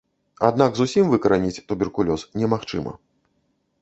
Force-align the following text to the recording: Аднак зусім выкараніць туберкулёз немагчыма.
Аднак 0.47 0.71
зусім 0.79 1.11
выкараніць 1.11 1.63
туберкулёз 1.73 2.21
немагчыма. 2.41 2.99